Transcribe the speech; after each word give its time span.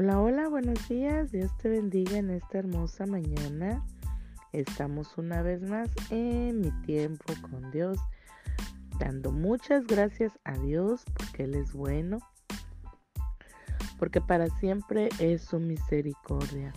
Hola, 0.00 0.20
hola, 0.20 0.48
buenos 0.48 0.88
días. 0.88 1.32
Dios 1.32 1.50
te 1.58 1.68
bendiga 1.68 2.18
en 2.18 2.30
esta 2.30 2.58
hermosa 2.58 3.04
mañana. 3.04 3.84
Estamos 4.52 5.18
una 5.18 5.42
vez 5.42 5.60
más 5.60 5.90
en 6.10 6.60
mi 6.60 6.70
tiempo 6.82 7.24
con 7.50 7.72
Dios, 7.72 7.98
dando 9.00 9.32
muchas 9.32 9.88
gracias 9.88 10.38
a 10.44 10.56
Dios 10.58 11.04
porque 11.16 11.42
Él 11.42 11.56
es 11.56 11.72
bueno, 11.72 12.20
porque 13.98 14.20
para 14.20 14.46
siempre 14.60 15.08
es 15.18 15.42
su 15.42 15.58
misericordia. 15.58 16.72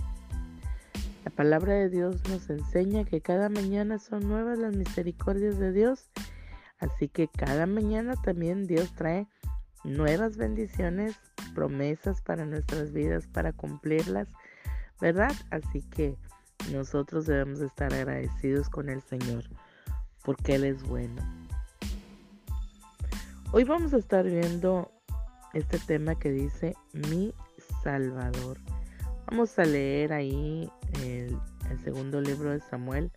La 1.24 1.30
palabra 1.30 1.74
de 1.74 1.90
Dios 1.90 2.28
nos 2.28 2.50
enseña 2.50 3.06
que 3.06 3.22
cada 3.22 3.50
mañana 3.50 4.00
son 4.00 4.28
nuevas 4.28 4.58
las 4.58 4.76
misericordias 4.76 5.60
de 5.60 5.72
Dios, 5.72 6.10
así 6.80 7.08
que 7.08 7.28
cada 7.28 7.68
mañana 7.68 8.16
también 8.16 8.66
Dios 8.66 8.92
trae 8.96 9.28
nuevas 9.84 10.38
bendiciones 10.38 11.20
promesas 11.54 12.22
para 12.22 12.46
nuestras 12.46 12.92
vidas, 12.92 13.28
para 13.28 13.54
cumplirlas, 13.54 14.28
¿verdad? 15.00 15.34
Así 15.50 15.82
que 15.82 16.18
nosotros 16.72 17.26
debemos 17.26 17.60
estar 17.60 17.94
agradecidos 17.94 18.70
con 18.70 18.90
el 18.90 19.02
Señor, 19.02 19.44
porque 20.24 20.56
Él 20.56 20.64
es 20.64 20.84
bueno. 20.84 21.22
Hoy 23.52 23.64
vamos 23.64 23.94
a 23.94 23.98
estar 23.98 24.24
viendo 24.26 24.92
este 25.54 25.80
tema 25.80 26.16
que 26.16 26.32
dice 26.32 26.76
mi 26.94 27.34
Salvador. 27.84 28.58
Vamos 29.28 29.58
a 29.60 29.64
leer 29.64 30.14
ahí 30.14 30.70
el, 31.04 31.38
segundo 31.84 32.22
libro 32.22 32.52
de 32.52 32.60
Samuel, 32.60 33.12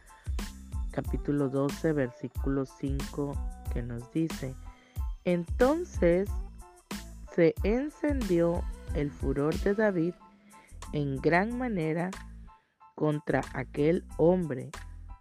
capítulo 0.91 1.49
12, 1.49 1.93
versículo 1.93 2.67
5, 2.67 3.33
que 3.73 3.83
nos 3.83 4.13
dice, 4.13 4.55
entonces 5.25 6.29
se 7.35 7.55
encendió 7.65 8.63
el 8.95 9.11
furor 9.11 9.55
de 9.61 9.75
David 9.75 10.15
en 10.93 11.17
gran 11.17 11.57
manera 11.59 12.11
contra 12.95 13.41
aquel 13.53 14.05
hombre 14.19 14.71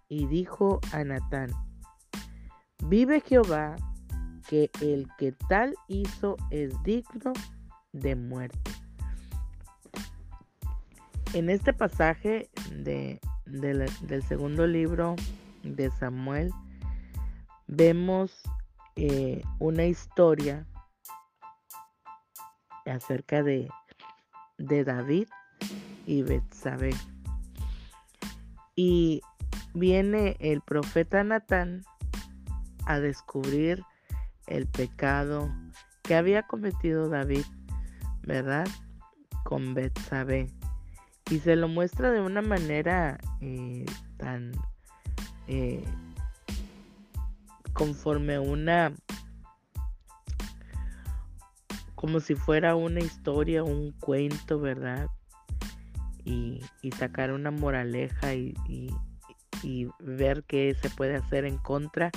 y 0.10 0.28
dijo 0.28 0.80
a 0.92 1.04
Natán, 1.04 1.50
vive 2.86 3.22
Jehová, 3.22 3.76
que 4.48 4.70
el 4.82 5.08
que 5.18 5.32
tal 5.32 5.74
hizo 5.88 6.36
es 6.52 6.72
digno 6.84 7.32
de 7.94 8.16
muerte. 8.16 8.72
En 11.34 11.50
este 11.50 11.74
pasaje 11.74 12.50
de, 12.72 13.20
del 13.46 14.24
segundo 14.24 14.68
libro 14.68 15.16
de 15.64 15.90
Samuel 15.92 16.52
vemos 17.68 18.42
eh, 18.98 19.42
una 19.60 19.86
historia 19.86 20.68
acerca 22.86 23.44
de, 23.44 23.70
de 24.58 24.84
David 24.84 25.28
y 26.06 26.24
Betsabé. 26.24 26.92
Y 28.76 29.22
viene 29.74 30.36
el 30.40 30.62
profeta 30.62 31.24
Natán 31.24 31.84
a 32.86 33.00
descubrir 33.00 33.84
el 34.48 34.68
pecado 34.68 35.50
que 36.02 36.16
había 36.16 36.44
cometido 36.44 37.10
David, 37.10 37.46
¿verdad? 38.24 38.68
Con 39.44 39.74
Betsabé. 39.74 40.52
Y 41.30 41.40
se 41.40 41.56
lo 41.56 41.68
muestra 41.68 42.12
de 42.12 42.20
una 42.20 42.42
manera 42.42 43.18
eh, 43.40 43.86
tan 44.18 44.52
eh, 45.48 45.84
conforme 47.74 48.40
una 48.40 48.94
como 52.04 52.20
si 52.20 52.36
fuera 52.36 52.76
una 52.76 53.00
historia, 53.00 53.64
un 53.64 53.94
cuento, 53.94 54.60
¿verdad? 54.60 55.08
Y, 56.26 56.60
sacar 57.00 57.32
una 57.32 57.50
moraleja 57.50 58.34
y, 58.34 58.54
y, 59.64 59.88
ver 60.00 60.44
qué 60.44 60.76
se 60.82 60.90
puede 60.90 61.16
hacer 61.16 61.46
en 61.46 61.58
contra 61.58 62.12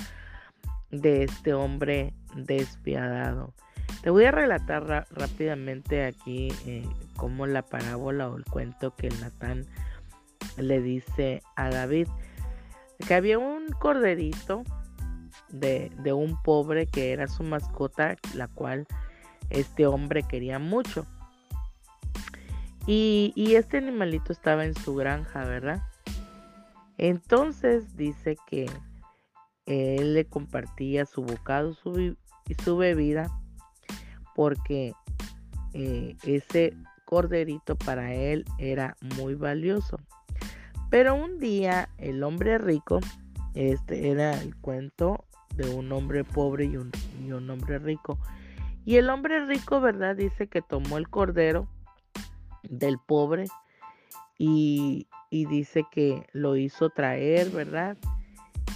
de 0.91 1.23
este 1.23 1.53
hombre 1.53 2.13
despiadado. 2.35 3.53
Te 4.01 4.09
voy 4.09 4.25
a 4.25 4.31
relatar 4.31 5.07
rápidamente 5.09 6.03
aquí 6.03 6.49
eh, 6.65 6.85
como 7.15 7.47
la 7.47 7.61
parábola 7.61 8.29
o 8.29 8.35
el 8.35 8.43
cuento 8.43 8.93
que 8.93 9.07
Natán 9.21 9.65
le 10.57 10.81
dice 10.81 11.41
a 11.55 11.69
David. 11.69 12.09
Que 13.07 13.13
había 13.13 13.39
un 13.39 13.67
corderito 13.67 14.63
de, 15.47 15.93
de 16.03 16.11
un 16.11 16.41
pobre 16.43 16.87
que 16.87 17.13
era 17.13 17.29
su 17.29 17.43
mascota, 17.43 18.17
la 18.33 18.49
cual 18.49 18.85
este 19.49 19.85
hombre 19.87 20.23
quería 20.23 20.59
mucho. 20.59 21.05
Y, 22.85 23.33
este 23.55 23.77
animalito 23.77 24.31
estaba 24.31 24.63
en 24.63 24.73
su 24.73 24.95
granja, 24.95 25.43
¿verdad? 25.43 25.83
Entonces 26.97 27.97
dice 27.97 28.37
que 28.47 28.69
él 29.65 30.13
le 30.13 30.25
compartía 30.25 31.05
su 31.05 31.21
bocado 31.21 31.75
y 32.47 32.53
su 32.63 32.77
bebida 32.77 33.29
porque 34.35 34.93
eh, 35.73 36.15
ese 36.23 36.73
corderito 37.03 37.75
para 37.75 38.13
él 38.13 38.45
era 38.57 38.95
muy 39.17 39.35
valioso. 39.35 39.99
Pero 40.89 41.15
un 41.15 41.39
día 41.39 41.89
el 41.97 42.23
hombre 42.23 42.57
rico, 42.57 42.99
este 43.53 44.09
era 44.09 44.39
el 44.41 44.55
cuento 44.55 45.25
de 45.55 45.73
un 45.73 45.91
hombre 45.91 46.23
pobre 46.23 46.65
y 46.65 46.77
un, 46.77 46.91
y 47.25 47.31
un 47.31 47.49
hombre 47.49 47.79
rico, 47.79 48.17
y 48.87 48.95
el 48.95 49.09
hombre 49.09 49.45
rico, 49.45 49.81
¿verdad? 49.81 50.15
Dice 50.15 50.47
que 50.47 50.61
tomó 50.61 50.97
el 50.97 51.09
cordero 51.09 51.67
del 52.63 52.97
pobre 52.99 53.47
y, 54.37 55.09
dice 55.29 55.83
que 55.91 56.25
lo 56.31 56.55
hizo 56.55 56.89
traer, 56.89 57.49
¿verdad? 57.49 57.97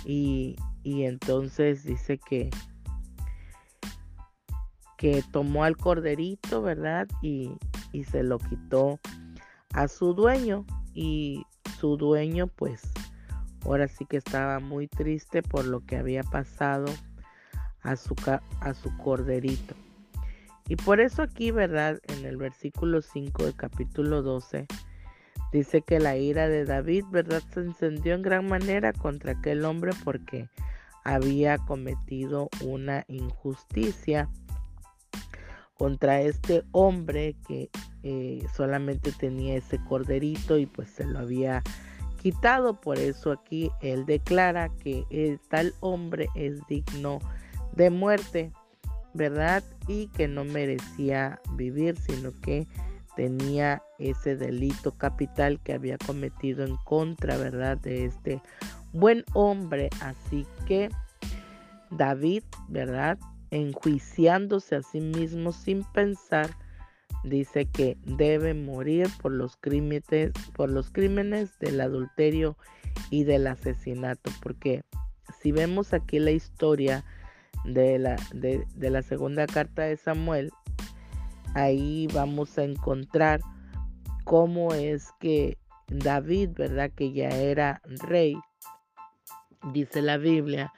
Y, 0.03 0.57
entonces 0.83 1.85
dice 1.85 2.17
que, 2.17 2.49
que 4.97 5.23
tomó 5.31 5.63
al 5.63 5.77
corderito, 5.77 6.61
¿verdad? 6.61 7.07
Y, 7.21 7.53
y 7.93 8.03
se 8.03 8.21
lo 8.21 8.37
quitó 8.37 8.99
a 9.73 9.87
su 9.87 10.13
dueño 10.13 10.65
y 10.93 11.45
su 11.79 11.95
dueño 11.95 12.47
pues 12.47 12.81
ahora 13.63 13.87
sí 13.87 14.05
que 14.05 14.17
estaba 14.17 14.59
muy 14.59 14.89
triste 14.89 15.41
por 15.41 15.63
lo 15.63 15.85
que 15.85 15.95
había 15.95 16.23
pasado 16.23 16.87
a 17.81 17.95
su, 17.95 18.13
a 18.59 18.73
su 18.73 18.97
corderito. 18.97 19.73
Y 20.71 20.77
por 20.77 21.01
eso 21.01 21.21
aquí, 21.21 21.51
¿verdad? 21.51 21.99
En 22.07 22.23
el 22.23 22.37
versículo 22.37 23.01
5 23.01 23.43
del 23.43 23.55
capítulo 23.57 24.21
12, 24.21 24.67
dice 25.51 25.81
que 25.81 25.99
la 25.99 26.15
ira 26.15 26.47
de 26.47 26.63
David, 26.63 27.03
¿verdad? 27.11 27.43
Se 27.53 27.59
encendió 27.59 28.13
en 28.13 28.21
gran 28.21 28.47
manera 28.47 28.93
contra 28.93 29.33
aquel 29.33 29.65
hombre 29.65 29.91
porque 30.05 30.47
había 31.03 31.57
cometido 31.57 32.47
una 32.63 33.03
injusticia 33.09 34.29
contra 35.73 36.21
este 36.21 36.63
hombre 36.71 37.35
que 37.45 37.69
eh, 38.03 38.41
solamente 38.55 39.11
tenía 39.11 39.57
ese 39.57 39.77
corderito 39.83 40.57
y 40.57 40.67
pues 40.67 40.89
se 40.89 41.03
lo 41.03 41.19
había 41.19 41.63
quitado. 42.21 42.79
Por 42.79 42.97
eso 42.97 43.33
aquí 43.33 43.71
él 43.81 44.05
declara 44.05 44.69
que 44.69 45.03
el 45.09 45.37
tal 45.49 45.73
hombre 45.81 46.29
es 46.33 46.65
digno 46.69 47.19
de 47.73 47.89
muerte. 47.89 48.53
¿Verdad? 49.13 49.63
Y 49.87 50.07
que 50.07 50.27
no 50.27 50.43
merecía 50.45 51.39
vivir, 51.55 51.97
sino 51.97 52.31
que 52.41 52.67
tenía 53.15 53.81
ese 53.99 54.35
delito 54.35 54.93
capital 54.93 55.59
que 55.61 55.73
había 55.73 55.97
cometido 55.97 56.65
en 56.65 56.77
contra, 56.77 57.37
¿verdad? 57.37 57.77
De 57.77 58.05
este 58.05 58.41
buen 58.93 59.23
hombre. 59.33 59.89
Así 60.01 60.45
que 60.65 60.89
David, 61.89 62.43
¿verdad? 62.69 63.19
Enjuiciándose 63.51 64.77
a 64.77 64.81
sí 64.81 65.01
mismo 65.01 65.51
sin 65.51 65.83
pensar, 65.83 66.51
dice 67.23 67.65
que 67.65 67.97
debe 68.05 68.53
morir 68.53 69.07
por 69.21 69.31
los 69.33 69.57
crímenes, 69.57 70.31
por 70.53 70.69
los 70.69 70.89
crímenes 70.89 71.57
del 71.59 71.81
adulterio 71.81 72.57
y 73.09 73.25
del 73.25 73.47
asesinato. 73.47 74.31
Porque 74.41 74.83
si 75.41 75.51
vemos 75.51 75.93
aquí 75.93 76.19
la 76.19 76.31
historia, 76.31 77.03
de 77.63 77.99
la, 77.99 78.15
de, 78.33 78.65
la 78.89 79.01
segunda 79.01 79.47
carta 79.47 79.83
de 79.83 79.97
Samuel, 79.97 80.51
ahí 81.53 82.07
vamos 82.13 82.57
a 82.57 82.63
encontrar 82.63 83.41
cómo 84.23 84.73
es 84.73 85.09
que 85.19 85.57
David, 85.87 86.51
¿verdad? 86.55 86.91
Que 86.95 87.11
ya 87.11 87.29
era 87.29 87.81
rey, 87.85 88.37
dice 89.73 90.01
la 90.01 90.17
Biblia 90.17 90.73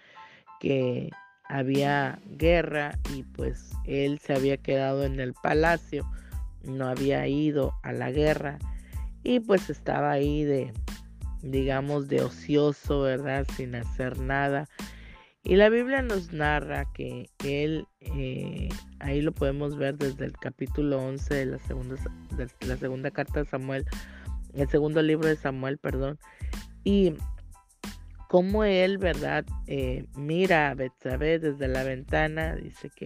que 0.59 1.09
había 1.47 2.19
guerra 2.25 2.97
y 3.13 3.24
pues 3.24 3.71
él 3.85 4.19
se 4.19 4.33
había 4.33 4.57
quedado 4.57 5.03
en 5.03 5.19
el 5.19 5.33
palacio, 5.33 6.09
no 6.63 6.88
había 6.88 7.27
ido 7.27 7.74
a 7.83 7.91
la 7.91 8.12
guerra 8.12 8.57
y 9.24 9.39
pues 9.39 9.69
estaba 9.69 10.12
ahí 10.12 10.44
de, 10.44 10.74
digamos, 11.41 12.07
de 12.07 12.21
ocioso, 12.21 13.01
¿verdad? 13.01 13.45
Sin 13.56 13.75
hacer 13.75 14.19
nada 14.19 14.68
Y 15.45 15.57
la 15.57 15.68
Biblia 15.68 16.01
nos 16.01 16.31
narra 16.31 16.86
que 16.94 17.30
él, 17.44 17.86
eh, 18.00 18.69
ahí 19.00 19.22
lo 19.22 19.34
podemos 19.34 19.75
ver 19.75 19.98
desde 19.98 20.24
el 20.24 20.31
capítulo 20.34 21.00
11 21.00 21.34
de 21.34 21.45
la 21.45 21.60
segunda, 21.60 21.95
la 22.62 22.78
segunda 22.78 23.12
carta 23.12 23.42
de 23.42 23.50
Samuel, 23.50 23.86
el 24.54 24.69
segundo 24.69 25.01
libro 25.01 25.28
de 25.28 25.36
Samuel, 25.36 25.78
perdón, 25.80 26.18
y 26.86 27.13
como 28.30 28.63
él, 28.63 28.98
¿verdad? 28.98 29.45
Eh, 29.68 30.06
mira 30.16 30.69
a 30.69 30.75
Betsabé 30.75 31.40
desde 31.40 31.68
la 31.68 31.84
ventana, 31.84 32.56
dice 32.56 32.90
que 32.90 33.06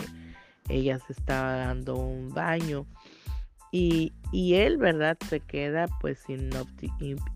ella 0.69 0.99
se 0.99 1.13
estaba 1.13 1.55
dando 1.55 1.95
un 1.95 2.29
baño 2.29 2.85
y, 3.71 4.13
y 4.31 4.53
él, 4.53 4.77
¿verdad? 4.77 5.17
Se 5.27 5.39
queda 5.39 5.87
pues 6.01 6.23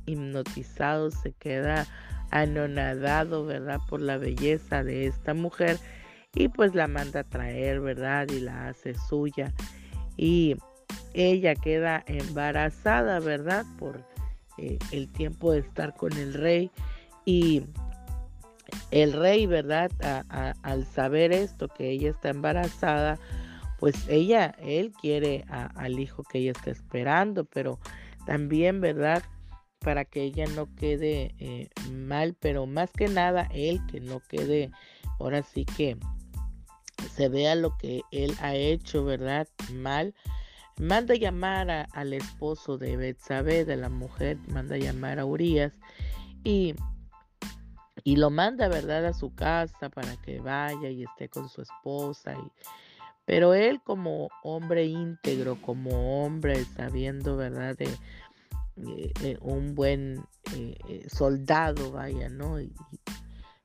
hipnotizado, 0.06 1.10
se 1.10 1.32
queda 1.34 1.88
anonadado, 2.32 3.46
¿verdad? 3.46 3.80
Por 3.88 4.02
la 4.02 4.18
belleza 4.18 4.84
de 4.84 5.08
esta 5.08 5.34
mujer 5.34 5.78
y 6.34 6.48
pues 6.48 6.74
la 6.74 6.88
manda 6.88 7.22
a 7.22 7.24
traer, 7.24 7.82
¿verdad? 7.82 8.28
Y 8.30 8.40
la 8.40 8.70
hace 8.70 8.96
suya. 8.96 9.54
Y 10.18 10.56
ella 11.14 11.56
queda 11.56 12.04
embarazada, 12.08 13.20
¿verdad? 13.20 13.66
Por 13.78 14.04
eh, 14.58 14.80
el 14.92 15.12
tiempo 15.12 15.52
de 15.52 15.60
estar 15.60 15.94
con 15.94 16.14
el 16.14 16.34
rey. 16.34 16.72
Y 17.26 17.64
el 18.92 19.14
rey, 19.14 19.46
¿verdad? 19.46 19.92
al 20.64 20.86
saber 20.86 21.34
esto, 21.34 21.68
que 21.68 21.90
ella 21.90 22.10
está 22.10 22.30
embarazada, 22.30 23.20
pues 23.80 24.08
ella, 24.08 24.56
él 24.60 24.94
quiere 25.00 25.46
al 25.50 26.00
hijo 26.00 26.24
que 26.24 26.40
ella 26.40 26.52
está 26.52 26.72
esperando, 26.72 27.46
pero 27.46 27.80
también, 28.26 28.80
¿verdad? 28.80 29.24
Para 29.82 30.06
que 30.06 30.24
ella 30.24 30.46
no 30.56 30.74
quede 30.76 31.34
eh, 31.40 31.70
mal, 31.92 32.36
pero 32.40 32.68
más 32.68 32.92
que 32.92 33.08
nada 33.08 33.50
él 33.52 33.82
que 33.92 34.00
no 34.00 34.20
quede, 34.20 34.72
ahora 35.20 35.42
sí 35.44 35.66
que 35.66 35.98
se 37.16 37.30
vea 37.30 37.56
lo 37.56 37.78
que 37.78 38.04
él 38.12 38.36
ha 38.42 38.56
hecho, 38.56 39.04
¿verdad? 39.04 39.48
Mal. 39.74 40.14
Manda 40.78 41.16
llamar 41.16 41.88
al 41.92 42.14
esposo 42.14 42.78
de 42.78 42.96
Betsabé, 42.96 43.66
de 43.66 43.76
la 43.76 43.90
mujer, 43.90 44.38
manda 44.48 44.78
llamar 44.78 45.20
a 45.20 45.26
Urias 45.26 45.74
y, 46.44 46.76
y 48.04 48.16
lo 48.16 48.30
manda, 48.30 48.68
¿verdad? 48.68 49.06
A 49.06 49.14
su 49.14 49.34
casa 49.34 49.90
para 49.90 50.16
que 50.18 50.40
vaya 50.40 50.90
y 50.90 51.04
esté 51.04 51.28
con 51.28 51.50
su 51.50 51.62
esposa. 51.62 52.34
Y, 52.34 52.52
pero 53.26 53.54
él 53.54 53.82
como 53.84 54.30
hombre 54.44 54.86
íntegro, 54.86 55.62
como 55.62 56.24
hombre 56.24 56.66
sabiendo, 56.66 57.36
¿verdad? 57.38 57.78
De, 57.78 57.88
eh, 58.78 59.12
eh, 59.22 59.38
un 59.42 59.76
buen 59.76 60.24
eh, 60.56 61.08
soldado, 61.14 61.92
vaya, 61.92 62.30
¿no? 62.30 62.60
Y, 62.60 62.74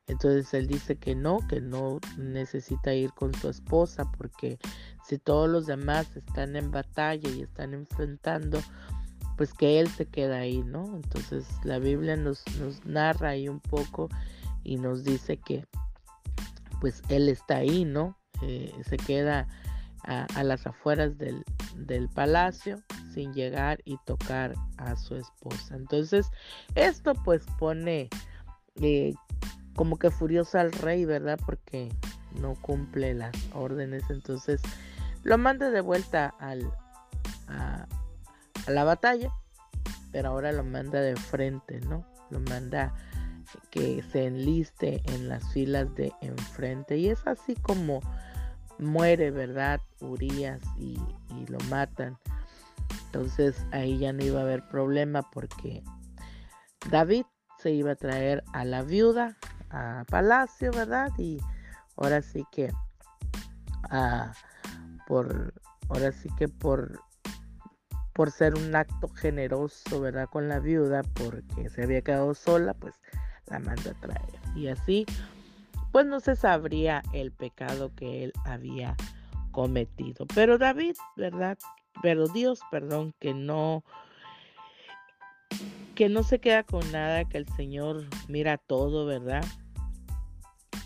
entonces 0.09 0.53
él 0.55 0.67
dice 0.69 0.97
que 0.97 1.15
no, 1.15 1.39
que 1.49 1.61
no 1.61 1.99
necesita 2.17 2.95
ir 2.95 3.11
con 3.13 3.35
su 3.35 3.49
esposa 3.49 4.11
porque 4.17 4.59
si 5.05 5.19
todos 5.19 5.49
los 5.49 5.67
demás 5.67 6.17
están 6.17 6.55
en 6.55 6.71
batalla 6.71 7.29
y 7.29 7.43
están 7.43 7.75
enfrentando, 7.75 8.61
pues 9.37 9.53
que 9.53 9.81
él 9.81 9.89
se 9.89 10.07
queda 10.07 10.39
ahí, 10.39 10.63
¿no? 10.63 10.97
Entonces 10.97 11.47
la 11.65 11.79
Biblia 11.79 12.17
nos, 12.17 12.45
nos 12.61 12.85
narra 12.85 13.31
ahí 13.31 13.49
un 13.49 13.61
poco 13.61 14.09
y 14.63 14.77
nos 14.77 15.03
dice 15.03 15.39
que 15.39 15.65
pues 16.81 17.03
él 17.09 17.29
está 17.29 17.57
ahí, 17.57 17.85
¿no? 17.85 18.17
se 18.85 18.99
queda 18.99 19.49
a, 20.07 20.43
las 20.45 20.67
afueras 20.67 21.19
del, 21.19 21.45
del 21.75 22.09
palacio 22.09 22.83
sin 23.13 23.33
llegar 23.35 23.81
y 23.85 23.99
tocar 24.05 24.55
a 24.79 24.97
su 24.97 25.17
esposa. 25.17 25.75
Entonces, 25.75 26.31
esto 26.75 27.15
pues 27.25 27.45
pone 27.59 28.09
eh, 28.81 29.15
como 29.75 29.99
que 29.99 30.11
furioso 30.11 30.59
al 30.59 30.73
rey, 30.73 31.05
¿verdad? 31.05 31.39
Porque 31.45 31.91
no 32.41 32.55
cumple 32.55 33.15
las 33.15 33.35
órdenes. 33.53 34.05
Entonces, 34.11 34.63
lo 35.23 35.39
manda 35.39 35.71
de 35.71 35.81
vuelta 35.81 36.35
al, 36.39 36.71
a, 37.49 37.87
la 38.69 38.85
batalla, 38.85 39.31
pero 40.13 40.29
ahora 40.31 40.53
lo 40.53 40.63
manda 40.63 41.01
de 41.01 41.17
frente, 41.17 41.81
¿no? 41.81 42.07
Lo 42.31 42.41
manda 42.41 42.95
que 43.71 44.03
se 44.11 44.27
enliste 44.27 45.03
en 45.07 45.29
las 45.29 45.53
filas 45.53 45.95
de 45.95 46.13
enfrente. 46.21 46.97
Y 46.97 47.09
es 47.09 47.27
así 47.27 47.55
como 47.57 48.01
muere, 48.79 49.31
¿verdad? 49.31 49.81
Urias 50.01 50.61
y, 50.77 50.99
y 51.31 51.47
lo 51.47 51.59
matan. 51.71 52.19
Entonces 53.07 53.65
ahí 53.73 53.99
ya 53.99 54.13
no 54.13 54.25
iba 54.25 54.41
a 54.41 54.43
haber 54.43 54.67
problema 54.69 55.23
porque 55.31 55.83
David 56.91 57.25
se 57.59 57.73
iba 57.73 57.93
a 57.93 57.97
traer 57.97 58.45
a 58.53 58.65
la 58.65 58.83
viuda 58.83 59.37
a 59.71 60.05
palacio, 60.09 60.71
¿verdad? 60.73 61.11
Y 61.19 61.39
ahora 61.97 62.23
sí 62.23 62.45
que 62.53 62.71
ah, 63.91 64.33
por 65.07 65.55
ahora 65.89 66.13
sí 66.13 66.29
que 66.39 66.49
por 66.49 67.01
por 68.13 68.31
ser 68.31 68.55
un 68.55 68.75
acto 68.75 69.09
generoso, 69.09 70.01
¿verdad? 70.01 70.27
Con 70.31 70.49
la 70.49 70.59
viuda, 70.59 71.03
porque 71.03 71.69
se 71.69 71.83
había 71.83 72.01
quedado 72.01 72.33
sola, 72.35 72.73
pues 72.73 72.95
la 73.47 73.59
manda 73.59 73.91
a 73.91 74.01
traer. 74.01 74.41
Y 74.55 74.69
así, 74.69 75.05
pues 75.93 76.07
no 76.07 76.21
se 76.21 76.37
sabría 76.37 77.03
el 77.13 77.33
pecado 77.33 77.95
que 77.95 78.25
él 78.25 78.33
había 78.45 78.97
cometido. 79.53 80.27
Pero 80.35 80.59
David, 80.59 80.97
¿verdad? 81.17 81.59
pero 82.03 82.29
Dios, 82.29 82.61
perdón, 82.71 83.15
que 83.19 83.35
no 83.35 83.85
que 85.95 86.09
no 86.11 86.23
se 86.23 86.41
queda 86.41 86.63
con 86.63 86.93
nada, 86.93 87.25
que 87.25 87.39
el 87.39 87.49
Señor 87.55 88.05
mira 88.29 88.59
todo, 88.59 89.07
¿verdad? 89.07 89.45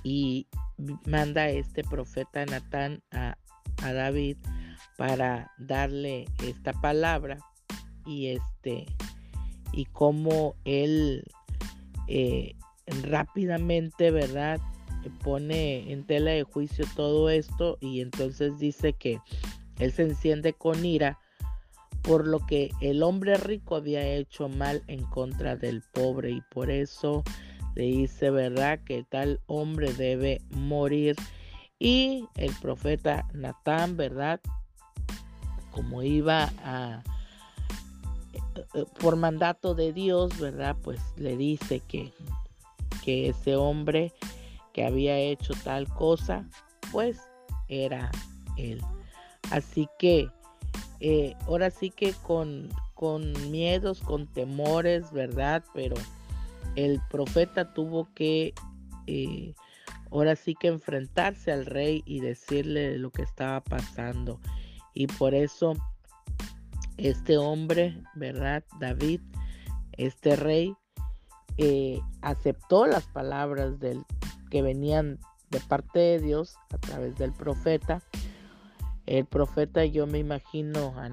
Y 0.05 0.47
manda 1.05 1.43
a 1.43 1.49
este 1.49 1.83
profeta 1.83 2.47
Natán 2.47 3.03
a, 3.11 3.37
David 3.83 4.37
para 4.97 5.51
darle 5.59 6.27
esta 6.45 6.73
palabra 6.75 7.39
y 8.07 8.29
este 8.29 8.87
y 9.73 9.87
cómo 9.87 10.55
él 10.65 11.25
eh, 12.07 12.55
rápidamente, 13.03 14.11
¿verdad? 14.11 14.61
Pone 15.23 15.93
en 15.93 16.05
tela 16.05 16.33
de 16.33 16.43
juicio 16.43 16.85
todo 16.95 17.31
esto 17.31 17.79
y 17.81 18.01
entonces 18.01 18.59
dice 18.59 18.93
que 18.93 19.21
él 19.79 19.93
se 19.93 20.03
enciende 20.03 20.53
con 20.53 20.85
ira 20.85 21.19
por 22.03 22.27
lo 22.27 22.45
que 22.47 22.71
el 22.81 23.03
hombre 23.03 23.37
rico 23.37 23.77
había 23.77 24.07
hecho 24.07 24.49
mal 24.49 24.83
en 24.87 25.05
contra 25.05 25.57
del 25.57 25.83
pobre 25.83 26.31
y 26.31 26.41
por 26.41 26.71
eso 26.71 27.23
le 27.75 27.85
dice, 27.85 28.31
¿verdad? 28.31 28.81
Que 28.85 29.05
tal 29.05 29.41
hombre 29.47 29.93
debe 29.93 30.41
morir. 30.51 31.17
Y 31.79 32.27
el 32.37 32.53
profeta 32.61 33.27
Natán, 33.33 33.97
¿verdad? 33.97 34.41
Como 35.71 36.03
iba 36.03 36.53
a, 36.65 37.03
eh, 38.75 38.85
por 38.99 39.17
mandato 39.17 39.75
de 39.75 39.93
Dios, 39.93 40.39
¿verdad? 40.39 40.77
Pues 40.83 41.01
le 41.17 41.37
dice 41.37 41.81
que, 41.81 42.13
que 43.05 43.29
ese 43.29 43.57
hombre 43.57 44.13
que 44.73 44.85
había 44.85 45.19
hecho 45.19 45.55
tal 45.65 45.89
cosa, 45.89 46.49
pues 46.93 47.21
era 47.69 48.11
él. 48.57 48.81
Así 49.51 49.89
que 49.99 50.29
eh, 51.01 51.35
ahora 51.47 51.71
sí 51.71 51.91
que 51.91 52.13
con, 52.13 52.69
con 52.95 53.51
miedos, 53.51 54.01
con 54.01 54.27
temores, 54.27 55.11
¿verdad? 55.13 55.65
Pero 55.75 55.97
el 56.77 57.01
profeta 57.11 57.73
tuvo 57.73 58.09
que 58.15 58.55
eh, 59.07 59.55
ahora 60.11 60.37
sí 60.37 60.55
que 60.55 60.69
enfrentarse 60.69 61.53
al 61.53 61.67
rey 61.67 62.03
y 62.07 62.21
decirle 62.21 62.99
lo 62.99 63.11
que 63.11 63.23
estaba 63.23 63.61
pasando. 63.61 64.41
Y 64.95 65.07
por 65.07 65.35
eso 65.35 65.75
este 66.97 67.39
hombre, 67.39 67.97
¿verdad? 68.15 68.63
David, 68.79 69.21
este 69.93 70.37
rey, 70.37 70.75
eh, 71.57 72.01
aceptó 72.23 72.87
las 72.87 73.05
palabras 73.05 73.81
del, 73.81 74.05
que 74.51 74.63
venían 74.63 75.19
de 75.51 75.61
parte 75.61 75.99
de 75.99 76.19
Dios 76.21 76.57
a 76.71 76.79
través 76.79 77.17
del 77.17 77.33
profeta 77.33 78.03
el 79.11 79.27
profeta, 79.27 79.85
yo 79.85 80.07
me 80.07 80.19
imagino 80.19 80.95
a 80.97 81.09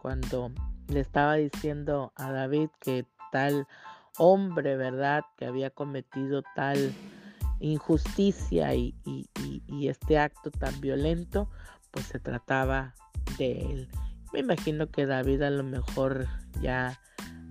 cuando 0.00 0.50
le 0.88 1.00
estaba 1.00 1.34
diciendo 1.34 2.10
a 2.16 2.32
David 2.32 2.70
que 2.80 3.04
tal 3.30 3.66
hombre, 4.16 4.78
¿verdad?, 4.78 5.24
que 5.36 5.44
había 5.44 5.68
cometido 5.68 6.42
tal 6.56 6.94
injusticia 7.60 8.74
y, 8.74 8.94
este 9.82 10.18
acto 10.18 10.50
tan 10.50 10.80
violento, 10.80 11.50
pues 11.90 12.06
se 12.06 12.18
trataba 12.18 12.94
de 13.36 13.60
él. 13.60 13.88
Me 14.32 14.40
imagino 14.40 14.90
que 14.90 15.04
David 15.04 15.42
a 15.42 15.50
lo 15.50 15.64
mejor 15.64 16.26
ya 16.62 16.98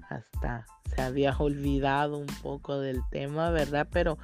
hasta 0.09 0.65
se 0.85 1.01
había 1.03 1.31
olvidado 1.37 2.17
un 2.17 2.27
poco 2.41 2.79
del 2.79 3.01
tema, 3.11 3.51
¿verdad? 3.51 3.87
Pero 3.91 4.17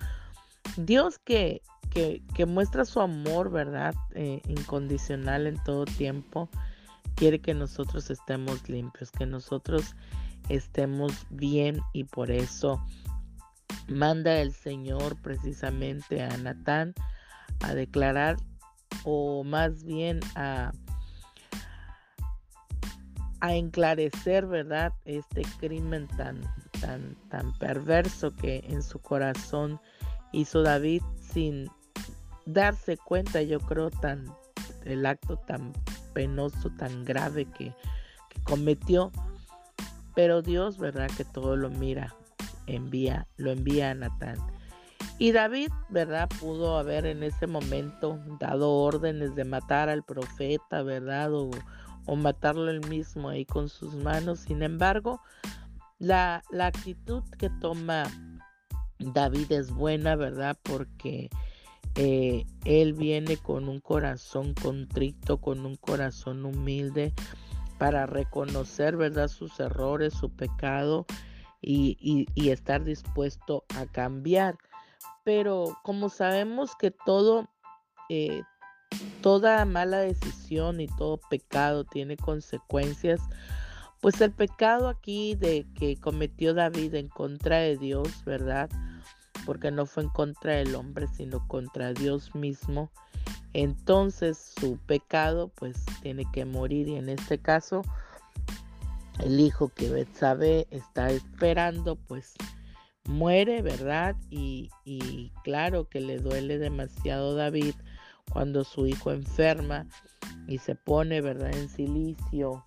Dios 0.78 1.20
que 1.20 1.62
que, 1.94 2.46
muestra 2.46 2.86
su 2.86 3.00
amor, 3.00 3.52
¿verdad? 3.52 3.94
Eh, 4.16 4.42
incondicional 4.48 5.48
en 5.48 5.62
todo 5.64 5.86
tiempo. 5.86 6.50
Quiere 7.16 7.40
que 7.40 7.54
nosotros 7.54 8.10
estemos 8.10 8.68
limpios, 8.68 9.12
que 9.12 9.26
nosotros 9.26 9.96
estemos 10.50 11.14
bien 11.30 11.80
y 11.94 12.06
por 12.06 12.32
eso 12.32 12.84
manda 13.88 14.42
el 14.42 14.54
Señor 14.54 15.22
precisamente 15.22 16.24
a 16.24 16.36
Natán 16.38 16.94
a 17.62 17.76
declarar 17.76 18.38
o 19.04 19.44
más 19.44 19.84
bien 19.84 20.20
a, 20.36 20.72
a 23.42 23.54
enclarecer, 23.54 24.48
¿verdad? 24.48 24.94
Este 25.06 25.44
crimen 25.60 26.08
tan, 26.18 26.42
tan, 26.82 27.16
tan 27.30 27.54
perverso 27.60 28.36
que 28.36 28.64
en 28.68 28.82
su 28.82 29.00
corazón 29.00 29.80
hizo 30.34 30.62
David 30.64 31.02
sin 31.22 31.70
darse 32.46 32.98
cuenta, 32.98 33.42
yo 33.42 33.60
creo, 33.60 33.90
tan 33.90 34.26
el 34.86 35.06
acto 35.06 35.38
tan 35.38 35.72
penoso, 36.14 36.70
tan 36.78 37.06
grave 37.06 37.46
que, 37.46 37.74
cometió. 38.44 39.12
Pero 40.16 40.42
Dios, 40.42 40.78
¿verdad? 40.78 41.10
Que 41.16 41.24
todo 41.24 41.56
lo 41.56 41.70
mira, 41.70 42.14
envía, 42.68 43.28
lo 43.38 43.52
envía 43.52 43.92
a 43.92 43.94
Natán. 43.94 44.38
Y 45.18 45.32
David, 45.32 45.70
¿verdad? 45.90 46.28
Pudo 46.40 46.78
haber 46.78 47.06
en 47.06 47.24
ese 47.24 47.48
momento 47.48 48.20
dado 48.40 48.72
órdenes 48.72 49.36
de 49.36 49.46
matar 49.46 49.90
al 49.90 50.04
profeta, 50.04 50.84
¿verdad? 50.84 51.32
O, 51.34 51.52
matarlo 52.16 52.70
él 52.70 52.86
mismo 52.90 53.30
ahí 53.30 53.46
con 53.46 53.70
sus 53.70 53.96
manos. 53.96 54.40
Sin 54.40 54.62
embargo, 54.62 55.22
la, 56.00 56.44
la 56.52 56.68
actitud 56.68 57.24
que 57.38 57.50
toma 57.50 58.06
David 59.00 59.52
es 59.52 59.72
buena, 59.72 60.16
¿verdad? 60.16 60.58
Porque 60.64 61.30
eh, 61.96 62.46
él 62.66 62.94
viene 62.94 63.38
con 63.38 63.70
un 63.70 63.80
corazón 63.80 64.54
contrito, 64.54 65.38
con 65.38 65.66
un 65.66 65.76
corazón 65.76 66.46
humilde 66.46 67.14
para 67.78 68.06
reconocer, 68.06 68.98
¿verdad? 68.98 69.28
Sus 69.28 69.60
errores, 69.60 70.14
su 70.14 70.30
pecado 70.30 71.06
y, 71.62 72.28
estar 72.50 72.84
dispuesto 72.84 73.64
a 73.76 73.86
cambiar 73.86 74.58
pero 75.24 75.78
como 75.84 76.10
sabemos 76.10 76.76
que 76.76 76.92
todo, 76.92 77.48
eh, 78.10 78.44
toda 79.22 79.66
mala 79.66 80.00
decisión 80.00 80.82
y 80.82 80.88
todo 80.88 81.20
pecado 81.30 81.86
tiene 81.86 82.18
consecuencias, 82.18 83.22
pues 84.04 84.20
el 84.20 84.34
pecado 84.34 84.90
aquí 84.90 85.36
de 85.36 85.66
que 85.76 85.96
cometió 85.96 86.54
David 86.54 86.94
en 86.96 87.08
contra 87.08 87.60
de 87.60 87.78
Dios, 87.78 88.10
¿verdad? 88.26 88.70
Porque 89.46 89.72
no 89.72 89.86
fue 89.86 90.04
en 90.04 90.10
contra 90.10 90.56
del 90.56 90.76
hombre, 90.76 91.08
sino 91.08 91.48
contra 91.48 91.94
Dios 91.94 92.36
mismo. 92.36 92.92
Entonces 93.54 94.56
su 94.60 94.78
pecado 94.78 95.54
pues 95.56 95.86
tiene 96.02 96.26
que 96.34 96.44
morir 96.44 96.90
y 96.90 96.98
en 96.98 97.08
este 97.08 97.38
caso 97.38 97.82
el 99.20 99.40
hijo 99.40 99.70
que 99.70 99.90
Betsabe 99.90 100.68
está 100.70 101.10
esperando 101.10 101.96
pues 101.96 102.34
muere, 103.06 103.62
¿verdad? 103.62 104.18
Y, 104.30 104.70
claro 105.46 105.88
que 105.88 106.02
le 106.02 106.18
duele 106.18 106.58
demasiado 106.58 107.36
David 107.36 107.76
cuando 108.34 108.66
su 108.66 108.86
hijo 108.86 109.14
enferma 109.14 109.88
y 110.46 110.58
se 110.58 110.76
pone, 110.76 111.22
¿verdad? 111.22 111.56
En 111.56 111.70
silicio 111.70 112.66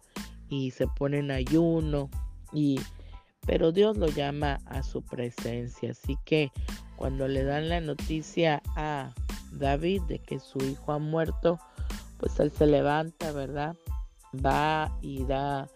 y 0.48 0.70
se 0.70 0.86
pone 0.86 1.18
en 1.18 1.30
ayuno 1.30 2.10
y 2.52 2.80
pero 3.46 3.70
Dios 3.70 3.96
lo 3.96 4.08
llama 4.08 4.58
a 4.66 4.82
su 4.82 5.02
presencia. 5.02 5.92
Así 5.92 6.18
que 6.24 6.50
cuando 6.96 7.28
le 7.28 7.44
dan 7.44 7.68
la 7.68 7.80
noticia 7.80 8.60
a 8.74 9.14
David 9.52 10.02
de 10.02 10.18
que 10.18 10.40
su 10.40 10.58
hijo 10.58 10.92
ha 10.92 10.98
muerto, 10.98 11.58
pues 12.18 12.38
él 12.40 12.50
se 12.50 12.66
levanta, 12.66 13.30
¿verdad? 13.32 13.76
Va 14.44 14.98
y 15.00 15.24
da 15.24 15.68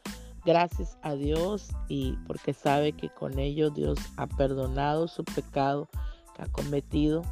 gracias 0.45 0.99
a 1.03 1.15
Dios 1.15 1.69
y 1.89 2.17
porque 2.27 2.53
sabe 2.53 2.93
que 2.93 3.09
con 3.09 3.39
ello 3.39 3.71
Dios 3.71 3.99
ha 4.17 4.27
perdonado 4.27 5.07
su 5.07 5.25
pecado 5.25 5.89
que 6.35 6.43
ha 6.43 6.47
cometido, 6.47 7.23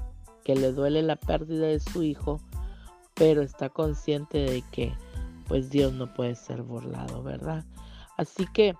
que 0.44 0.54
le 0.54 0.72
duele 0.72 1.02
la 1.02 1.16
pérdida 1.16 1.66
de 1.66 1.80
su 1.80 2.02
hijo, 2.02 2.40
pero 3.14 3.42
está 3.42 3.68
consciente 3.70 4.38
de 4.38 4.62
que 4.70 4.92
pues 5.48 5.70
Dios 5.70 5.92
no 5.92 6.12
puede 6.14 6.34
ser 6.34 6.62
burlado, 6.62 7.22
¿verdad? 7.22 7.64
Así 8.16 8.46
que 8.52 8.74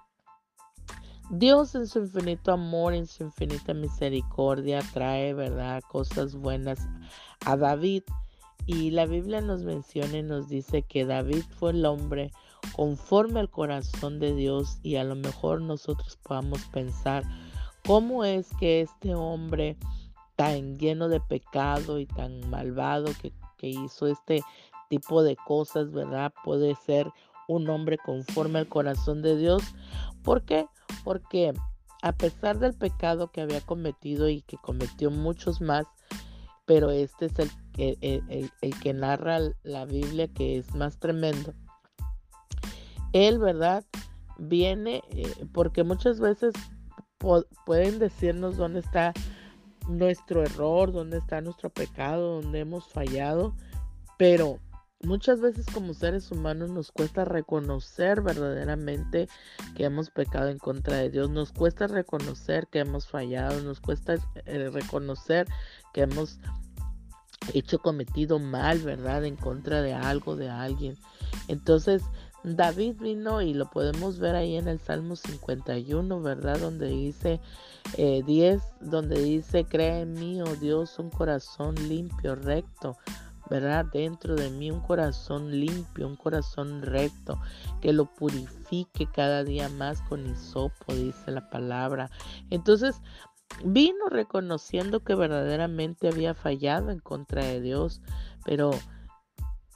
Dios 1.30 1.74
en 1.74 1.86
su 1.86 2.00
infinito 2.00 2.52
amor, 2.52 2.94
en 2.94 3.06
su 3.06 3.24
infinita 3.24 3.74
misericordia, 3.74 4.80
trae, 4.92 5.34
¿verdad? 5.34 5.82
Cosas 5.88 6.34
buenas 6.34 6.78
a 7.44 7.56
David. 7.56 8.02
Y 8.66 8.90
la 8.90 9.06
Biblia 9.06 9.40
nos 9.40 9.62
menciona 9.62 10.18
y 10.18 10.22
nos 10.22 10.48
dice 10.48 10.82
que 10.82 11.06
David 11.06 11.42
fue 11.58 11.70
el 11.70 11.86
hombre 11.86 12.32
conforme 12.72 13.40
al 13.40 13.50
corazón 13.50 14.18
de 14.18 14.34
Dios 14.34 14.78
y 14.82 14.96
a 14.96 15.04
lo 15.04 15.14
mejor 15.14 15.62
nosotros 15.62 16.18
podamos 16.22 16.64
pensar 16.66 17.24
cómo 17.86 18.24
es 18.24 18.48
que 18.60 18.82
este 18.82 19.14
hombre 19.14 19.78
tan 20.36 20.78
lleno 20.78 21.08
de 21.08 21.20
pecado 21.20 21.98
y 21.98 22.06
tan 22.06 22.48
malvado 22.48 23.10
que, 23.20 23.32
hizo 23.60 24.06
este 24.06 24.44
tipo 24.88 25.22
de 25.22 25.36
cosas, 25.36 25.92
¿verdad? 25.92 26.32
Puede 26.44 26.74
ser 26.74 27.08
un 27.46 27.68
hombre 27.68 27.98
conforme 27.98 28.58
al 28.58 28.68
corazón 28.68 29.22
de 29.22 29.36
Dios. 29.36 29.62
¿Por 30.22 30.42
qué? 30.42 30.66
Porque 31.04 31.54
a 32.02 32.12
pesar 32.12 32.58
del 32.58 32.74
pecado 32.74 33.30
que 33.30 33.40
había 33.40 33.60
cometido 33.60 34.28
y 34.28 34.42
que 34.42 34.56
cometió 34.58 35.10
muchos 35.10 35.60
más, 35.60 35.86
pero 36.64 36.90
este 36.90 37.26
es 37.26 37.38
el, 37.38 37.50
el, 38.00 38.50
el 38.60 38.80
que 38.80 38.92
narra 38.92 39.38
la 39.62 39.84
Biblia 39.86 40.28
que 40.28 40.58
es 40.58 40.74
más 40.74 40.98
tremendo 40.98 41.54
él, 43.12 43.38
¿verdad? 43.38 43.84
Viene 44.38 45.02
eh, 45.10 45.32
porque 45.52 45.84
muchas 45.84 46.20
veces 46.20 46.54
pueden 47.64 47.98
decirnos 47.98 48.56
dónde 48.56 48.80
está 48.80 49.12
nuestro 49.88 50.42
error, 50.42 50.92
dónde 50.92 51.18
está 51.18 51.40
nuestro 51.40 51.70
pecado, 51.70 52.40
dónde 52.40 52.60
hemos 52.60 52.86
fallado, 52.86 53.54
pero 54.16 54.58
muchas 55.02 55.40
veces 55.40 55.66
como 55.72 55.94
seres 55.94 56.30
humanos 56.30 56.70
nos 56.70 56.90
cuesta 56.90 57.24
reconocer 57.24 58.20
verdaderamente 58.20 59.28
que 59.76 59.84
hemos 59.84 60.10
pecado 60.10 60.48
en 60.48 60.58
contra 60.58 60.96
de 60.96 61.10
Dios, 61.10 61.30
nos 61.30 61.52
cuesta 61.52 61.86
reconocer 61.86 62.66
que 62.68 62.80
hemos 62.80 63.06
fallado, 63.06 63.60
nos 63.62 63.80
cuesta 63.80 64.16
eh, 64.46 64.70
reconocer 64.70 65.46
que 65.92 66.02
hemos 66.02 66.38
hecho 67.54 67.78
cometido 67.78 68.38
mal, 68.38 68.78
¿verdad? 68.80 69.24
En 69.24 69.36
contra 69.36 69.82
de 69.82 69.94
algo, 69.94 70.36
de 70.36 70.50
alguien. 70.50 70.98
Entonces, 71.46 72.02
David 72.44 72.96
vino 73.00 73.42
y 73.42 73.54
lo 73.54 73.70
podemos 73.70 74.18
ver 74.18 74.34
ahí 74.34 74.56
en 74.56 74.68
el 74.68 74.80
Salmo 74.80 75.16
51, 75.16 76.20
¿verdad? 76.20 76.58
Donde 76.58 76.88
dice 76.88 77.40
10, 77.96 77.96
eh, 77.96 78.60
donde 78.80 79.22
dice, 79.22 79.64
cree 79.64 80.00
en 80.00 80.12
mí, 80.14 80.40
oh 80.42 80.56
Dios, 80.56 80.98
un 80.98 81.10
corazón 81.10 81.74
limpio, 81.88 82.34
recto, 82.34 82.96
¿verdad? 83.50 83.86
Dentro 83.92 84.34
de 84.34 84.50
mí 84.50 84.70
un 84.70 84.80
corazón 84.80 85.50
limpio, 85.50 86.06
un 86.06 86.16
corazón 86.16 86.82
recto, 86.82 87.40
que 87.80 87.92
lo 87.92 88.06
purifique 88.06 89.06
cada 89.06 89.44
día 89.44 89.68
más 89.68 90.00
con 90.02 90.26
hisopo, 90.26 90.94
dice 90.94 91.30
la 91.30 91.48
palabra. 91.50 92.10
Entonces, 92.50 93.00
vino 93.64 94.06
reconociendo 94.08 95.00
que 95.00 95.14
verdaderamente 95.14 96.08
había 96.08 96.34
fallado 96.34 96.90
en 96.90 97.00
contra 97.00 97.44
de 97.44 97.60
Dios, 97.60 98.00
pero 98.44 98.70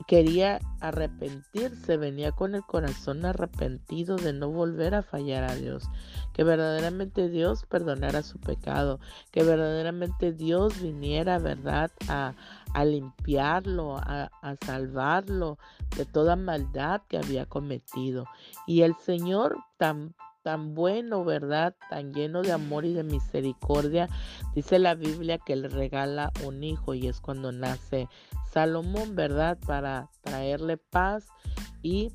quería 0.06 0.60
arrepentirse, 0.80 1.96
venía 1.96 2.32
con 2.32 2.54
el 2.54 2.62
corazón 2.62 3.24
arrepentido 3.24 4.16
de 4.16 4.32
no 4.32 4.50
volver 4.50 4.94
a 4.94 5.02
fallar 5.02 5.44
a 5.44 5.54
Dios, 5.54 5.84
que 6.32 6.44
verdaderamente 6.44 7.28
Dios 7.28 7.64
perdonara 7.64 8.22
su 8.22 8.38
pecado, 8.38 9.00
que 9.30 9.42
verdaderamente 9.44 10.32
Dios 10.32 10.80
viniera, 10.80 11.38
¿verdad?, 11.38 11.90
a, 12.08 12.34
limpiarlo, 12.84 13.96
a, 13.98 14.30
a 14.40 14.56
salvarlo 14.64 15.58
de 15.96 16.06
toda 16.06 16.36
maldad 16.36 17.02
que 17.08 17.18
había 17.18 17.46
cometido. 17.46 18.26
Y 18.66 18.82
el 18.82 18.94
Señor 18.96 19.58
tan 19.76 20.14
tan 20.42 20.74
bueno, 20.74 21.24
¿verdad? 21.24 21.74
Tan 21.88 22.12
lleno 22.12 22.42
de 22.42 22.52
amor 22.52 22.84
y 22.84 22.92
de 22.92 23.04
misericordia. 23.04 24.08
Dice 24.54 24.78
la 24.78 24.94
Biblia 24.94 25.38
que 25.38 25.56
le 25.56 25.68
regala 25.68 26.32
un 26.44 26.62
hijo 26.62 26.94
y 26.94 27.06
es 27.06 27.20
cuando 27.20 27.52
nace 27.52 28.08
Salomón, 28.50 29.14
¿verdad? 29.14 29.58
Para 29.66 30.10
traerle 30.22 30.76
paz 30.76 31.26
y 31.82 32.12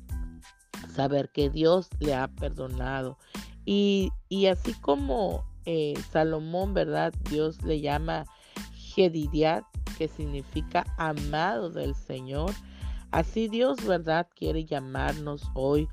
saber 0.94 1.30
que 1.30 1.50
Dios 1.50 1.88
le 2.00 2.14
ha 2.14 2.28
perdonado. 2.28 3.18
Y, 3.64 4.12
así 4.50 4.72
como 4.74 5.44
eh, 5.66 5.94
Salomón, 6.10 6.72
¿verdad? 6.72 7.12
Dios 7.28 7.62
le 7.62 7.80
llama 7.80 8.24
Jedidiat, 8.72 9.64
que 9.98 10.08
significa 10.08 10.86
amado 10.96 11.68
del 11.68 11.94
Señor. 11.94 12.52
Así 13.10 13.48
Dios, 13.48 13.84
¿verdad? 13.84 14.28
Quiere 14.34 14.64
llamarnos 14.64 15.42
hoy 15.54 15.88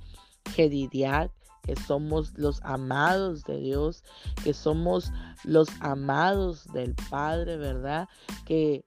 Jedidiat 0.55 1.31
que 1.65 1.75
somos 1.75 2.37
los 2.37 2.61
amados 2.63 3.43
de 3.43 3.57
Dios, 3.57 4.03
que 4.43 4.53
somos 4.53 5.11
los 5.43 5.67
amados 5.79 6.71
del 6.73 6.95
Padre, 7.09 7.57
¿verdad? 7.57 8.07
Que 8.45 8.85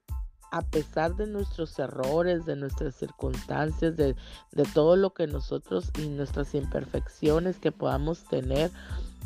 a 0.51 0.61
pesar 0.61 1.15
de 1.15 1.27
nuestros 1.27 1.77
errores, 1.77 2.45
de 2.45 2.55
nuestras 2.55 2.95
circunstancias, 2.95 3.95
de, 3.97 4.15
todo 4.73 4.95
lo 4.95 5.13
que 5.13 5.27
nosotros 5.27 5.91
y 5.99 6.07
nuestras 6.07 6.55
imperfecciones 6.55 7.57
que 7.57 7.71
podamos 7.71 8.23
tener, 8.25 8.71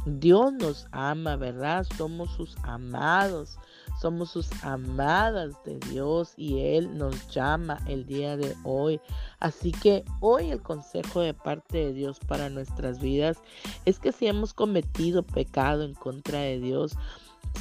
Dios 0.06 0.52
nos 0.54 0.88
ama, 0.92 1.38
¿verdad? 1.38 1.86
Somos 1.96 2.32
sus 2.32 2.58
amados, 2.64 3.58
somos 4.04 4.32
sus 4.32 4.52
amadas 4.66 5.54
de 5.64 5.80
Dios 5.90 6.34
y 6.36 6.60
Él 6.60 6.98
nos 6.98 7.30
llama 7.30 7.80
el 7.88 8.06
día 8.06 8.36
de 8.36 8.54
hoy. 8.66 9.00
Así 9.40 9.72
que 9.72 10.04
hoy 10.20 10.52
el 10.52 10.62
consejo 10.62 11.22
de 11.22 11.34
parte 11.34 11.78
de 11.78 11.94
Dios 11.94 12.20
para 12.20 12.50
nuestras 12.50 13.00
vidas 13.00 13.38
es 13.86 14.00
que 14.00 14.12
si 14.12 14.28
hemos 14.28 14.54
cometido 14.54 15.24
pecado 15.24 15.84
en 15.84 15.94
contra 15.94 16.40
de 16.40 16.60
Dios, 16.60 16.98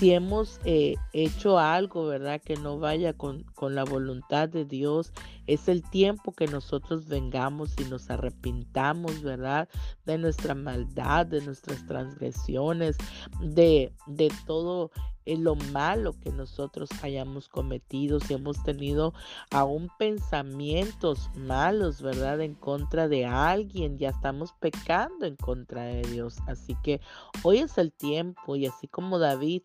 si 0.01 0.13
hemos 0.13 0.59
eh, 0.65 0.97
hecho 1.13 1.61
algo, 1.61 2.07
¿verdad? 2.07 2.41
Que 2.41 2.57
no 2.57 2.81
vaya 2.81 3.13
con, 3.13 3.45
con, 3.55 3.77
la 3.77 3.85
voluntad 3.85 4.49
de 4.49 4.65
Dios, 4.65 5.13
es 5.47 5.69
el 5.69 5.89
tiempo 5.91 6.33
que 6.33 6.49
nosotros 6.49 7.07
vengamos 7.07 7.79
y 7.79 7.85
nos 7.85 8.11
arrepintamos, 8.11 9.23
¿verdad? 9.23 9.69
De 10.07 10.19
nuestra 10.19 10.57
maldad, 10.57 11.27
de 11.27 11.43
nuestras 11.43 11.87
transgresiones, 11.87 12.97
de, 13.41 13.93
de 14.09 14.33
todo 14.47 14.91
en 15.26 15.45
lo 15.45 15.55
malo 15.55 16.14
que 16.21 16.31
nosotros 16.31 16.91
hayamos 17.02 17.49
cometido, 17.49 18.21
si 18.21 18.35
hemos 18.35 18.62
tenido 18.62 19.14
aún 19.50 19.91
pensamientos 19.99 21.31
malos, 21.35 22.02
¿verdad? 22.02 22.41
En 22.41 22.55
contra 22.55 23.09
de 23.09 23.26
alguien, 23.26 23.99
ya 23.99 24.11
estamos 24.11 24.52
pecando 24.61 25.26
en 25.26 25.37
contra 25.37 25.85
de 25.85 26.02
Dios. 26.02 26.38
Así 26.47 26.76
que 26.83 27.00
hoy 27.43 27.59
es 27.59 27.79
el 27.79 27.93
tiempo 27.93 28.57
y 28.57 28.67
así 28.67 28.88
como 28.88 29.19
David 29.19 29.62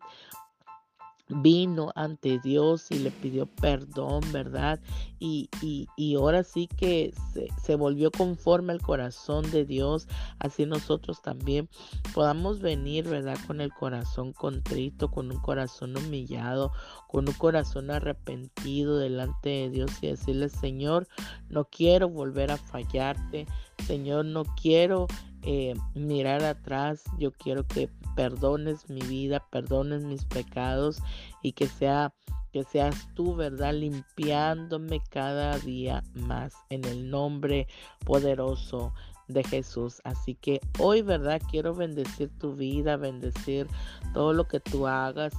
vino 1.28 1.92
ante 1.94 2.38
Dios 2.38 2.90
y 2.90 2.98
le 2.98 3.10
pidió 3.10 3.46
perdón, 3.46 4.20
¿verdad? 4.32 4.80
Y, 5.18 5.48
y, 5.62 6.14
ahora 6.14 6.44
sí 6.44 6.68
que 6.68 7.12
se, 7.32 7.48
se, 7.60 7.74
volvió 7.74 8.10
conforme 8.10 8.72
al 8.72 8.80
corazón 8.80 9.50
de 9.50 9.64
Dios, 9.64 10.08
así 10.38 10.64
nosotros 10.64 11.20
también 11.22 11.68
podamos 12.14 12.60
venir, 12.60 13.08
¿verdad? 13.08 13.36
Con 13.46 13.60
el 13.60 13.72
corazón 13.72 14.32
contrito, 14.32 15.10
con 15.10 15.30
un 15.30 15.40
corazón 15.40 15.96
humillado, 15.96 16.72
con 17.08 17.28
un 17.28 17.34
corazón 17.34 17.90
arrepentido 17.90 18.98
delante 18.98 19.48
de 19.48 19.70
Dios 19.70 19.90
y 20.02 20.08
decirle, 20.08 20.48
Señor, 20.48 21.08
no 21.48 21.64
quiero 21.64 22.08
volver 22.08 22.50
a 22.52 22.56
fallarte, 22.56 23.46
Señor, 23.86 24.24
no 24.24 24.44
quiero 24.44 25.06
eh, 25.42 25.74
mirar 25.94 26.44
atrás, 26.44 27.04
yo 27.18 27.32
quiero 27.32 27.66
que 27.66 27.88
perdones 28.16 28.88
mi 28.90 29.02
vida, 29.02 29.44
perdones 29.50 30.04
mis 30.04 30.24
pecados 30.24 31.00
y 31.42 31.52
que 31.52 31.66
sea 31.66 32.12
que 32.52 32.64
seas 32.64 33.08
tú, 33.14 33.34
¿verdad? 33.36 33.74
Limpiándome 33.74 35.00
cada 35.10 35.58
día 35.58 36.02
más 36.14 36.54
en 36.70 36.84
el 36.84 37.10
nombre 37.10 37.68
poderoso 38.04 38.94
de 39.28 39.44
Jesús. 39.44 40.00
Así 40.04 40.34
que 40.34 40.60
hoy, 40.78 41.02
¿verdad? 41.02 41.40
Quiero 41.50 41.74
bendecir 41.74 42.30
tu 42.38 42.54
vida, 42.54 42.96
bendecir 42.96 43.66
todo 44.14 44.32
lo 44.32 44.48
que 44.48 44.60
tú 44.60 44.86
hagas. 44.86 45.34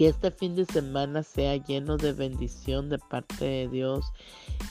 Que 0.00 0.08
este 0.08 0.30
fin 0.30 0.56
de 0.56 0.64
semana 0.64 1.22
sea 1.22 1.56
lleno 1.58 1.98
de 1.98 2.14
bendición 2.14 2.88
de 2.88 2.98
parte 2.98 3.44
de 3.44 3.68
Dios 3.68 4.06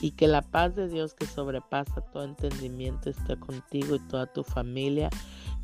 y 0.00 0.10
que 0.10 0.26
la 0.26 0.42
paz 0.42 0.74
de 0.74 0.88
Dios 0.88 1.14
que 1.14 1.24
sobrepasa 1.24 2.00
todo 2.00 2.24
entendimiento 2.24 3.10
esté 3.10 3.38
contigo 3.38 3.94
y 3.94 4.00
toda 4.08 4.26
tu 4.26 4.42
familia. 4.42 5.08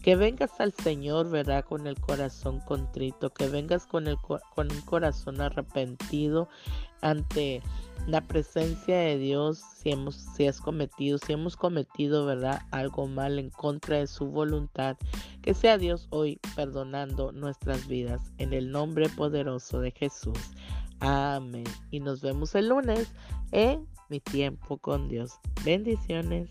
Que 0.07 0.15
vengas 0.15 0.61
al 0.61 0.73
Señor, 0.73 1.31
¿verdad? 1.31 1.65
Con 1.65 1.89
el 1.89 2.01
corazón 2.01 2.61
contrito, 2.61 3.31
que 3.31 3.49
vengas 3.49 3.87
con, 3.87 4.07
el, 4.07 4.17
con 4.19 4.71
un 4.71 4.81
corazón 4.83 5.41
arrepentido 5.41 6.49
ante 7.01 7.61
la 8.07 8.21
presencia 8.21 8.99
de 8.99 9.19
Dios 9.19 9.59
si 9.59 9.91
hemos 9.91 10.15
si 10.15 10.47
has 10.47 10.61
cometido 10.61 11.19
si 11.19 11.33
hemos 11.33 11.57
cometido 11.57 12.25
verdad 12.25 12.63
algo 12.71 13.09
mal 13.09 13.41
en 13.41 13.51
contra 13.51 13.99
de 13.99 14.07
su 14.07 14.27
voluntad 14.27 14.97
que 15.43 15.55
sea 15.55 15.77
Dios 15.77 16.07
hoy 16.11 16.39
perdonando 16.55 17.33
nuestras 17.33 17.89
vidas 17.89 18.21
en 18.39 18.53
el 18.53 18.71
nombre 18.71 19.09
poderoso 19.09 19.81
de 19.81 19.91
Jesús. 19.91 20.39
Amén. 21.01 21.65
Y 21.91 21.99
nos 21.99 22.21
vemos 22.21 22.55
el 22.55 22.69
lunes 22.69 23.13
en 23.51 23.89
mi 24.09 24.21
tiempo 24.21 24.79
con 24.79 25.09
Dios. 25.09 25.33
Bendiciones 25.65 26.49